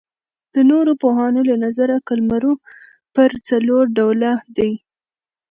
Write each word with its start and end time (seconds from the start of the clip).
د 0.53 0.55
نورو 0.69 0.91
پوهانو 1.01 1.41
له 1.49 1.55
نظره 1.65 1.95
قلمرو 2.07 2.53
پر 3.15 3.29
څلور 3.47 3.83
ډوله 3.97 4.31
دئ. 4.57 4.71